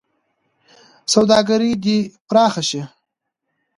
سوداګري 1.13 1.71
دې 1.83 1.97
پراخه 2.27 2.63
شي. 2.69 2.81